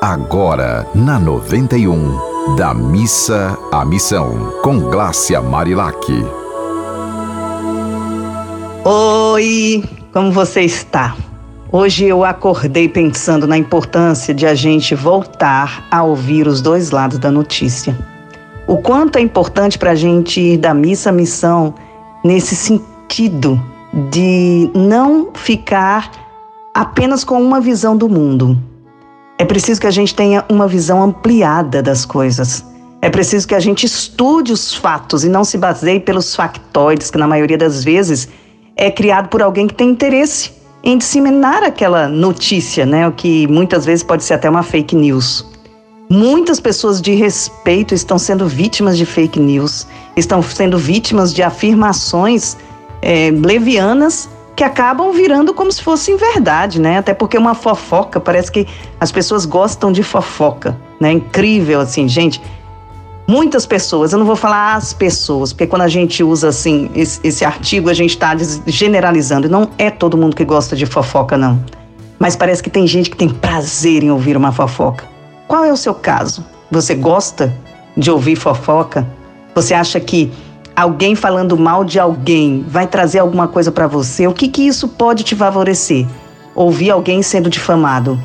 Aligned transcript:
Agora, 0.00 0.86
na 0.94 1.18
91, 1.18 2.54
da 2.54 2.72
missa 2.72 3.58
à 3.72 3.84
missão, 3.84 4.52
com 4.62 4.78
Glácia 4.78 5.42
Marilac. 5.42 5.98
Oi, 8.84 9.82
como 10.12 10.30
você 10.30 10.60
está? 10.60 11.16
Hoje 11.72 12.04
eu 12.04 12.24
acordei 12.24 12.88
pensando 12.88 13.44
na 13.44 13.58
importância 13.58 14.32
de 14.32 14.46
a 14.46 14.54
gente 14.54 14.94
voltar 14.94 15.84
a 15.90 16.04
ouvir 16.04 16.46
os 16.46 16.62
dois 16.62 16.92
lados 16.92 17.18
da 17.18 17.32
notícia. 17.32 17.98
O 18.68 18.76
quanto 18.76 19.18
é 19.18 19.20
importante 19.20 19.76
para 19.76 19.90
a 19.90 19.96
gente 19.96 20.40
ir 20.40 20.58
da 20.58 20.72
missa 20.72 21.10
à 21.10 21.12
missão 21.12 21.74
nesse 22.24 22.54
sentido 22.54 23.60
de 24.12 24.70
não 24.76 25.30
ficar 25.34 26.08
apenas 26.72 27.24
com 27.24 27.42
uma 27.42 27.60
visão 27.60 27.96
do 27.96 28.08
mundo, 28.08 28.56
é 29.38 29.44
preciso 29.44 29.80
que 29.80 29.86
a 29.86 29.90
gente 29.92 30.14
tenha 30.14 30.44
uma 30.48 30.66
visão 30.66 31.00
ampliada 31.00 31.80
das 31.80 32.04
coisas. 32.04 32.64
É 33.00 33.08
preciso 33.08 33.46
que 33.46 33.54
a 33.54 33.60
gente 33.60 33.86
estude 33.86 34.52
os 34.52 34.74
fatos 34.74 35.22
e 35.22 35.28
não 35.28 35.44
se 35.44 35.56
baseie 35.56 36.00
pelos 36.00 36.34
factoides, 36.34 37.08
que 37.10 37.16
na 37.16 37.28
maioria 37.28 37.56
das 37.56 37.84
vezes 37.84 38.28
é 38.76 38.90
criado 38.90 39.28
por 39.28 39.40
alguém 39.40 39.68
que 39.68 39.74
tem 39.74 39.90
interesse 39.90 40.50
em 40.82 40.98
disseminar 40.98 41.62
aquela 41.62 42.08
notícia, 42.08 42.84
né? 42.84 43.06
O 43.06 43.12
que 43.12 43.46
muitas 43.46 43.84
vezes 43.84 44.02
pode 44.02 44.24
ser 44.24 44.34
até 44.34 44.50
uma 44.50 44.64
fake 44.64 44.96
news. 44.96 45.46
Muitas 46.10 46.58
pessoas 46.58 47.00
de 47.00 47.14
respeito 47.14 47.94
estão 47.94 48.18
sendo 48.18 48.48
vítimas 48.48 48.96
de 48.96 49.06
fake 49.06 49.38
news, 49.38 49.86
estão 50.16 50.42
sendo 50.42 50.78
vítimas 50.78 51.32
de 51.32 51.42
afirmações 51.42 52.56
é, 53.02 53.30
levianas 53.30 54.28
que 54.58 54.64
acabam 54.64 55.12
virando 55.12 55.54
como 55.54 55.70
se 55.70 55.80
fossem 55.80 56.16
verdade, 56.16 56.80
né? 56.80 56.98
Até 56.98 57.14
porque 57.14 57.38
uma 57.38 57.54
fofoca, 57.54 58.18
parece 58.18 58.50
que 58.50 58.66
as 58.98 59.12
pessoas 59.12 59.46
gostam 59.46 59.92
de 59.92 60.02
fofoca, 60.02 60.76
né? 61.00 61.12
Incrível, 61.12 61.80
assim, 61.80 62.08
gente. 62.08 62.42
Muitas 63.24 63.64
pessoas, 63.64 64.12
eu 64.12 64.18
não 64.18 64.26
vou 64.26 64.34
falar 64.34 64.74
as 64.74 64.92
pessoas, 64.92 65.52
porque 65.52 65.68
quando 65.68 65.82
a 65.82 65.88
gente 65.88 66.24
usa 66.24 66.48
assim 66.48 66.90
esse, 66.92 67.20
esse 67.22 67.44
artigo, 67.44 67.88
a 67.88 67.94
gente 67.94 68.10
está 68.10 68.34
generalizando. 68.66 69.48
Não 69.48 69.70
é 69.78 69.92
todo 69.92 70.18
mundo 70.18 70.34
que 70.34 70.44
gosta 70.44 70.74
de 70.74 70.86
fofoca, 70.86 71.38
não. 71.38 71.64
Mas 72.18 72.34
parece 72.34 72.60
que 72.60 72.68
tem 72.68 72.84
gente 72.84 73.10
que 73.10 73.16
tem 73.16 73.28
prazer 73.28 74.02
em 74.02 74.10
ouvir 74.10 74.36
uma 74.36 74.50
fofoca. 74.50 75.04
Qual 75.46 75.64
é 75.64 75.72
o 75.72 75.76
seu 75.76 75.94
caso? 75.94 76.44
Você 76.68 76.96
gosta 76.96 77.56
de 77.96 78.10
ouvir 78.10 78.34
fofoca? 78.34 79.06
Você 79.54 79.72
acha 79.72 80.00
que 80.00 80.32
alguém 80.80 81.16
falando 81.16 81.56
mal 81.56 81.84
de 81.84 81.98
alguém 81.98 82.64
vai 82.68 82.86
trazer 82.86 83.18
alguma 83.18 83.48
coisa 83.48 83.72
para 83.72 83.88
você, 83.88 84.28
o 84.28 84.32
que, 84.32 84.46
que 84.46 84.62
isso 84.62 84.86
pode 84.86 85.24
te 85.24 85.34
favorecer? 85.34 86.06
Ouvir 86.54 86.90
alguém 86.90 87.20
sendo 87.20 87.50
difamado. 87.50 88.18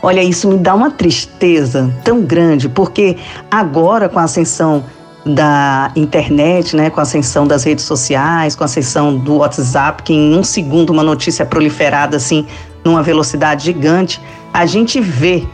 Olha, 0.00 0.22
isso 0.22 0.46
me 0.48 0.56
dá 0.56 0.72
uma 0.72 0.90
tristeza 0.90 1.92
tão 2.04 2.22
grande, 2.22 2.68
porque 2.68 3.16
agora 3.50 4.08
com 4.08 4.20
a 4.20 4.22
ascensão 4.22 4.84
da 5.24 5.90
internet, 5.96 6.76
né, 6.76 6.90
com 6.90 7.00
a 7.00 7.02
ascensão 7.02 7.44
das 7.44 7.64
redes 7.64 7.84
sociais, 7.84 8.54
com 8.54 8.62
a 8.62 8.66
ascensão 8.66 9.16
do 9.16 9.38
WhatsApp, 9.38 10.04
que 10.04 10.12
em 10.12 10.38
um 10.38 10.44
segundo 10.44 10.90
uma 10.90 11.02
notícia 11.02 11.42
é 11.42 11.46
proliferada 11.46 12.16
assim 12.16 12.46
numa 12.84 13.02
velocidade 13.02 13.64
gigante, 13.64 14.20
a 14.52 14.64
gente 14.64 15.00
vê 15.00 15.44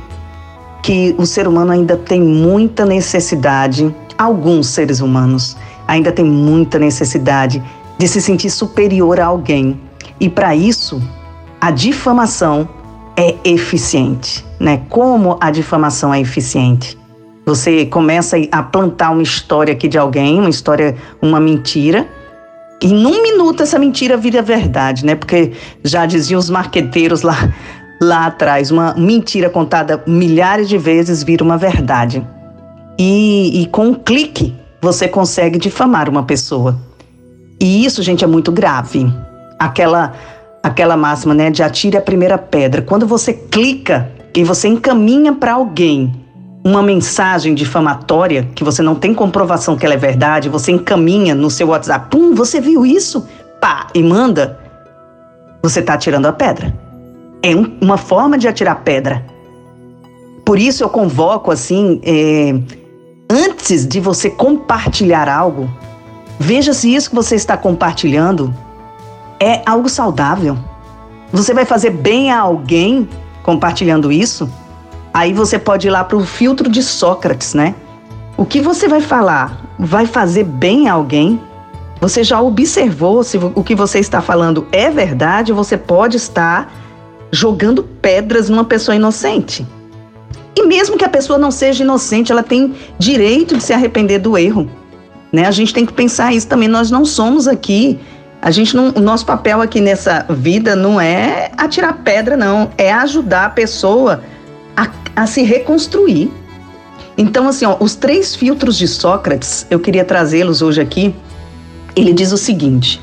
que 0.83 1.15
o 1.17 1.25
ser 1.25 1.49
humano 1.49 1.73
ainda 1.73 1.97
tem 1.97 2.21
muita 2.21 2.85
necessidade 2.85 3.95
alguns 4.23 4.69
seres 4.69 5.01
humanos 5.01 5.57
ainda 5.87 6.13
têm 6.13 6.25
muita 6.25 6.79
necessidade 6.79 7.63
de 7.99 8.09
se 8.09 8.21
sentir 8.21 8.51
superior 8.51 9.21
a 9.21 9.27
alguém. 9.27 9.81
E 10.19 10.29
para 10.29 10.55
isso, 10.55 11.03
a 11.61 11.71
difamação 11.71 12.69
é 13.17 13.35
eficiente, 13.45 14.45
né? 14.59 14.83
Como 14.89 15.37
a 15.41 15.51
difamação 15.51 16.13
é 16.13 16.21
eficiente? 16.21 16.99
Você 17.45 17.87
começa 17.87 18.37
a 18.51 18.63
plantar 18.63 19.11
uma 19.11 19.23
história 19.23 19.73
aqui 19.73 19.89
de 19.89 19.99
alguém, 19.99 20.39
uma 20.39 20.51
história, 20.51 20.97
uma 21.21 21.41
mentira, 21.41 22.07
e 22.81 22.89
num 22.89 23.23
minuto 23.23 23.63
essa 23.63 23.79
mentira 23.79 24.17
vira 24.17 24.43
verdade, 24.43 25.05
né? 25.05 25.15
Porque 25.15 25.53
já 25.85 26.07
diziam 26.07 26.39
os 26.39 26.51
marqueteiros 26.51 27.23
lá, 27.23 27.53
lá 28.01 28.27
atrás, 28.27 28.71
uma 28.71 28.95
mentira 28.95 29.51
contada 29.51 30.03
milhares 30.07 30.69
de 30.69 30.79
vezes 30.79 31.23
vira 31.23 31.45
uma 31.45 31.57
verdade. 31.57 32.27
E, 33.05 33.63
e 33.63 33.67
com 33.67 33.87
um 33.89 33.95
clique, 33.95 34.55
você 34.81 35.09
consegue 35.09 35.59
difamar 35.59 36.09
uma 36.09 36.23
pessoa. 36.23 36.79
E 37.59 37.85
isso, 37.85 38.01
gente, 38.01 38.23
é 38.23 38.29
muito 38.29 38.53
grave. 38.53 39.13
Aquela 39.59 40.13
aquela 40.63 40.97
máxima, 40.97 41.35
né, 41.35 41.51
de 41.51 41.65
atire 41.65 41.97
a 41.97 42.01
primeira 42.01 42.39
pedra. 42.39 42.81
Quando 42.81 43.05
você 43.05 43.33
clica 43.33 44.09
e 44.33 44.45
você 44.45 44.69
encaminha 44.69 45.33
para 45.33 45.55
alguém 45.55 46.15
uma 46.65 46.81
mensagem 46.81 47.53
difamatória 47.57 48.49
que 48.55 48.63
você 48.63 48.81
não 48.83 48.95
tem 48.95 49.13
comprovação 49.13 49.77
que 49.77 49.85
ela 49.85 49.95
é 49.95 49.99
verdade, 49.99 50.49
você 50.49 50.71
encaminha 50.71 51.35
no 51.35 51.51
seu 51.51 51.71
WhatsApp, 51.71 52.09
pum, 52.09 52.37
você 52.37 52.61
viu 52.61 52.87
isso? 52.87 53.27
Pá, 53.61 53.89
e 53.93 54.01
manda. 54.01 54.61
Você 55.61 55.81
está 55.81 55.95
atirando 55.95 56.27
a 56.27 56.33
pedra. 56.33 56.73
É 57.43 57.53
um, 57.57 57.77
uma 57.81 57.97
forma 57.97 58.39
de 58.39 58.47
atirar 58.47 58.85
pedra. 58.85 59.27
Por 60.45 60.57
isso 60.57 60.85
eu 60.85 60.89
convoco 60.89 61.51
assim. 61.51 62.01
Eh, 62.05 62.82
antes 63.33 63.87
de 63.87 63.99
você 63.99 64.29
compartilhar 64.29 65.27
algo, 65.27 65.71
veja 66.39 66.75
se 66.75 66.95
isso 66.95 67.09
que 67.09 67.17
você 67.17 67.35
está 67.35 67.57
compartilhando 67.57 68.55
é 69.41 69.63
algo 69.65 69.89
saudável. 69.89 70.59
Você 71.33 71.55
vai 71.55 71.65
fazer 71.65 71.91
bem 71.91 72.31
a 72.31 72.41
alguém 72.41 73.09
compartilhando 73.43 74.13
isso? 74.13 74.49
Aí 75.15 75.33
você 75.33 75.59
pode 75.59 75.87
ir 75.87 75.91
lá 75.91 76.05
para 76.05 76.17
o 76.17 76.25
filtro 76.27 76.69
de 76.69 76.83
Sócrates, 76.83 77.55
né? 77.55 77.75
O 78.37 78.45
que 78.45 78.61
você 78.61 78.87
vai 78.87 79.01
falar 79.01 79.63
vai 79.79 80.05
fazer 80.05 80.45
bem 80.45 80.89
a 80.89 80.93
alguém? 80.93 81.41
Você 82.01 82.23
já 82.23 82.41
observou 82.41 83.23
se 83.23 83.39
o 83.39 83.65
que 83.65 83.75
você 83.75 83.99
está 83.99 84.21
falando 84.21 84.67
é 84.73 84.91
verdade 84.91 85.53
você 85.53 85.79
pode 85.79 86.17
estar 86.19 86.71
jogando 87.31 87.83
pedras 87.83 88.51
numa 88.51 88.65
pessoa 88.65 88.95
inocente? 88.95 89.67
E 90.55 90.67
mesmo 90.67 90.97
que 90.97 91.05
a 91.05 91.09
pessoa 91.09 91.39
não 91.39 91.51
seja 91.51 91.83
inocente, 91.83 92.31
ela 92.31 92.43
tem 92.43 92.75
direito 92.99 93.57
de 93.57 93.63
se 93.63 93.73
arrepender 93.73 94.19
do 94.19 94.37
erro. 94.37 94.71
Né? 95.33 95.47
A 95.47 95.51
gente 95.51 95.73
tem 95.73 95.87
que 95.87 95.93
pensar 95.93 96.35
isso 96.35 96.47
também. 96.47 96.69
Nós 96.69 96.91
não 96.91 97.05
somos 97.05 97.49
aqui. 97.49 97.99
A 98.41 98.51
gente 98.51 98.77
não, 98.77 98.91
o 98.91 99.01
nosso 99.01 99.25
papel 99.25 99.61
aqui 99.63 99.81
nessa 99.81 100.27
vida 100.29 100.77
não 100.77 101.01
é 101.01 101.51
atirar 101.57 102.03
pedra, 102.05 102.37
não. 102.37 102.71
É 102.77 102.93
ajudar 102.93 103.47
a 103.47 103.51
pessoa 103.51 104.23
a, 104.77 104.89
a 105.17 105.27
se 105.27 105.43
reconstruir. 105.43 106.31
Então, 107.17 107.49
assim, 107.49 107.65
ó, 107.65 107.77
os 107.79 107.95
três 107.95 108.35
filtros 108.35 108.77
de 108.77 108.89
Sócrates, 108.89 109.67
eu 109.71 109.79
queria 109.81 110.05
trazê-los 110.05 110.61
hoje 110.61 110.81
aqui. 110.81 111.15
Ele 111.95 112.13
diz 112.13 112.33
o 112.33 112.37
seguinte: 112.37 113.01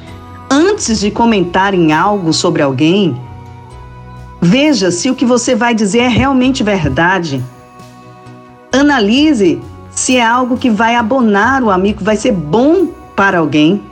antes 0.49 0.99
de 0.99 1.09
comentar 1.09 1.73
em 1.73 1.93
algo 1.93 2.33
sobre 2.33 2.61
alguém, 2.61 3.19
Veja 4.41 4.89
se 4.91 5.09
o 5.09 5.15
que 5.15 5.25
você 5.25 5.55
vai 5.55 5.73
dizer 5.73 5.99
é 5.99 6.07
realmente 6.07 6.63
verdade. 6.63 7.43
Analise 8.71 9.61
se 9.91 10.15
é 10.15 10.23
algo 10.23 10.57
que 10.57 10.69
vai 10.69 10.95
abonar 10.95 11.61
o 11.61 11.69
amigo, 11.69 12.03
vai 12.03 12.15
ser 12.15 12.31
bom 12.31 12.87
para 13.15 13.39
alguém. 13.39 13.83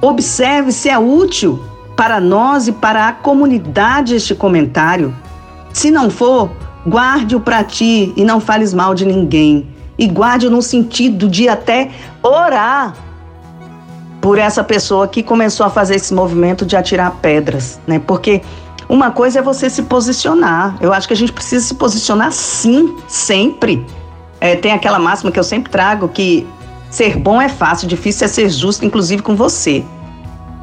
Observe 0.00 0.72
se 0.72 0.88
é 0.88 0.98
útil 0.98 1.62
para 1.96 2.20
nós 2.20 2.66
e 2.66 2.72
para 2.72 3.06
a 3.06 3.12
comunidade 3.12 4.16
este 4.16 4.34
comentário. 4.34 5.14
Se 5.72 5.88
não 5.88 6.10
for, 6.10 6.50
guarde-o 6.84 7.38
para 7.38 7.62
ti 7.62 8.12
e 8.16 8.24
não 8.24 8.40
fales 8.40 8.74
mal 8.74 8.92
de 8.92 9.06
ninguém. 9.06 9.68
E 9.96 10.06
guarde-o 10.06 10.50
no 10.50 10.60
sentido 10.60 11.28
de 11.28 11.48
até 11.48 11.90
orar 12.20 12.96
por 14.20 14.38
essa 14.38 14.64
pessoa 14.64 15.06
que 15.06 15.22
começou 15.22 15.64
a 15.64 15.70
fazer 15.70 15.94
esse 15.94 16.12
movimento 16.12 16.66
de 16.66 16.76
atirar 16.76 17.12
pedras, 17.22 17.78
né? 17.86 18.00
Porque 18.04 18.42
uma 18.92 19.10
coisa 19.10 19.38
é 19.38 19.42
você 19.42 19.70
se 19.70 19.84
posicionar. 19.84 20.76
Eu 20.78 20.92
acho 20.92 21.08
que 21.08 21.14
a 21.14 21.16
gente 21.16 21.32
precisa 21.32 21.64
se 21.64 21.74
posicionar 21.74 22.30
sim, 22.30 22.94
sempre. 23.08 23.86
É, 24.38 24.54
tem 24.54 24.70
aquela 24.70 24.98
máxima 24.98 25.32
que 25.32 25.38
eu 25.38 25.44
sempre 25.44 25.72
trago 25.72 26.08
que 26.08 26.46
ser 26.90 27.16
bom 27.16 27.40
é 27.40 27.48
fácil, 27.48 27.88
difícil 27.88 28.26
é 28.26 28.28
ser 28.28 28.50
justo, 28.50 28.84
inclusive 28.84 29.22
com 29.22 29.34
você. 29.34 29.82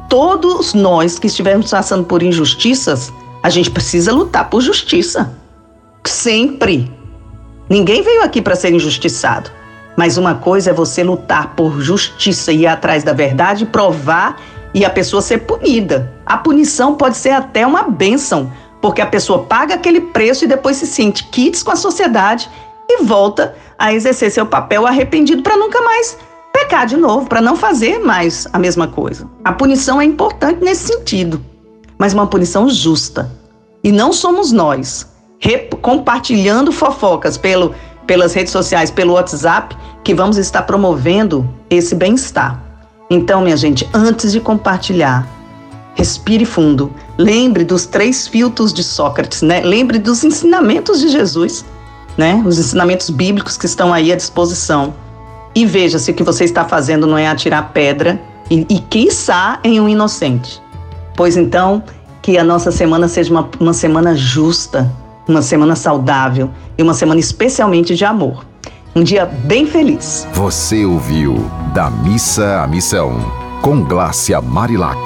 Todos 0.08 0.74
nós 0.74 1.18
que 1.18 1.26
estivermos 1.26 1.72
passando 1.72 2.04
por 2.04 2.22
injustiças, 2.22 3.12
a 3.42 3.50
gente 3.50 3.68
precisa 3.68 4.12
lutar 4.12 4.48
por 4.48 4.60
justiça. 4.60 5.36
Sempre. 6.06 6.88
Ninguém 7.68 8.00
veio 8.00 8.22
aqui 8.22 8.40
para 8.40 8.54
ser 8.54 8.72
injustiçado. 8.72 9.50
Mas 9.96 10.16
uma 10.16 10.36
coisa 10.36 10.70
é 10.70 10.72
você 10.72 11.02
lutar 11.02 11.56
por 11.56 11.80
justiça 11.80 12.52
e 12.52 12.60
ir 12.60 12.66
atrás 12.68 13.02
da 13.02 13.12
verdade, 13.12 13.66
provar 13.66 14.36
e 14.74 14.84
a 14.84 14.90
pessoa 14.90 15.22
ser 15.22 15.38
punida. 15.38 16.12
A 16.24 16.36
punição 16.38 16.94
pode 16.94 17.16
ser 17.16 17.30
até 17.30 17.66
uma 17.66 17.84
bênção, 17.84 18.52
porque 18.80 19.00
a 19.00 19.06
pessoa 19.06 19.44
paga 19.44 19.74
aquele 19.74 20.00
preço 20.00 20.44
e 20.44 20.48
depois 20.48 20.76
se 20.76 20.86
sente 20.86 21.24
quites 21.24 21.62
com 21.62 21.70
a 21.70 21.76
sociedade 21.76 22.50
e 22.88 23.02
volta 23.02 23.54
a 23.78 23.92
exercer 23.92 24.30
seu 24.30 24.46
papel 24.46 24.86
arrependido 24.86 25.42
para 25.42 25.56
nunca 25.56 25.80
mais 25.82 26.18
pecar 26.52 26.86
de 26.86 26.96
novo, 26.96 27.26
para 27.26 27.40
não 27.40 27.56
fazer 27.56 27.98
mais 27.98 28.46
a 28.52 28.58
mesma 28.58 28.88
coisa. 28.88 29.28
A 29.44 29.52
punição 29.52 30.00
é 30.00 30.04
importante 30.04 30.62
nesse 30.62 30.88
sentido, 30.88 31.44
mas 31.98 32.12
uma 32.12 32.26
punição 32.26 32.68
justa. 32.68 33.30
E 33.82 33.90
não 33.90 34.12
somos 34.12 34.52
nós 34.52 35.08
compartilhando 35.80 36.70
fofocas 36.70 37.38
pelo, 37.38 37.74
pelas 38.06 38.34
redes 38.34 38.52
sociais, 38.52 38.90
pelo 38.90 39.14
WhatsApp, 39.14 39.76
que 40.04 40.14
vamos 40.14 40.36
estar 40.36 40.62
promovendo 40.62 41.48
esse 41.70 41.94
bem-estar. 41.94 42.69
Então, 43.10 43.42
minha 43.42 43.56
gente, 43.56 43.88
antes 43.92 44.30
de 44.30 44.38
compartilhar, 44.38 45.26
respire 45.94 46.44
fundo. 46.44 46.92
Lembre 47.18 47.64
dos 47.64 47.84
três 47.84 48.28
filtros 48.28 48.72
de 48.72 48.84
Sócrates, 48.84 49.42
né? 49.42 49.60
Lembre 49.62 49.98
dos 49.98 50.22
ensinamentos 50.22 51.00
de 51.00 51.08
Jesus, 51.08 51.64
né? 52.16 52.40
Os 52.46 52.58
ensinamentos 52.58 53.10
bíblicos 53.10 53.56
que 53.56 53.66
estão 53.66 53.92
aí 53.92 54.12
à 54.12 54.16
disposição. 54.16 54.94
E 55.54 55.66
veja 55.66 55.98
se 55.98 56.12
o 56.12 56.14
que 56.14 56.22
você 56.22 56.44
está 56.44 56.64
fazendo 56.64 57.06
não 57.06 57.18
é 57.18 57.26
atirar 57.26 57.72
pedra 57.72 58.20
e, 58.48 58.64
e 58.70 58.78
quiçá 58.78 59.58
em 59.64 59.80
um 59.80 59.88
inocente. 59.88 60.62
Pois 61.16 61.36
então, 61.36 61.82
que 62.22 62.38
a 62.38 62.44
nossa 62.44 62.70
semana 62.70 63.08
seja 63.08 63.32
uma, 63.32 63.50
uma 63.58 63.72
semana 63.72 64.14
justa, 64.14 64.90
uma 65.26 65.42
semana 65.42 65.74
saudável 65.74 66.50
e 66.78 66.82
uma 66.82 66.94
semana 66.94 67.18
especialmente 67.18 67.96
de 67.96 68.04
amor. 68.04 68.44
Um 68.94 69.04
dia 69.04 69.24
bem 69.24 69.66
feliz. 69.66 70.26
Você 70.32 70.84
ouviu 70.84 71.36
Da 71.72 71.88
Missa 71.88 72.62
à 72.62 72.66
Missão, 72.66 73.12
com 73.62 73.84
Glácia 73.84 74.40
Marilac. 74.40 74.98